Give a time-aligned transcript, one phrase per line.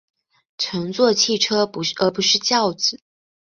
[0.57, 1.59] 乘坐汽车
[1.99, 2.99] 而不是轿子